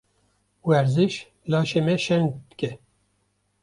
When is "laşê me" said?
1.49-1.95